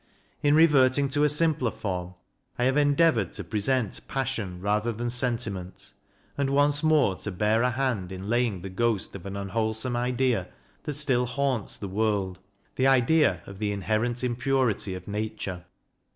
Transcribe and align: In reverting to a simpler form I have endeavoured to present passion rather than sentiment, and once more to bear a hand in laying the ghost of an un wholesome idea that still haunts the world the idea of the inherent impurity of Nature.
In 0.41 0.55
reverting 0.55 1.09
to 1.09 1.23
a 1.23 1.29
simpler 1.29 1.69
form 1.69 2.15
I 2.57 2.63
have 2.63 2.75
endeavoured 2.75 3.33
to 3.33 3.43
present 3.43 4.01
passion 4.07 4.59
rather 4.59 4.91
than 4.91 5.11
sentiment, 5.11 5.91
and 6.39 6.49
once 6.49 6.81
more 6.81 7.15
to 7.17 7.29
bear 7.31 7.61
a 7.61 7.69
hand 7.69 8.11
in 8.11 8.27
laying 8.27 8.61
the 8.61 8.69
ghost 8.71 9.15
of 9.15 9.27
an 9.27 9.37
un 9.37 9.49
wholesome 9.49 9.95
idea 9.95 10.47
that 10.85 10.95
still 10.95 11.27
haunts 11.27 11.77
the 11.77 11.87
world 11.87 12.39
the 12.77 12.87
idea 12.87 13.43
of 13.45 13.59
the 13.59 13.71
inherent 13.71 14.23
impurity 14.23 14.95
of 14.95 15.07
Nature. 15.07 15.65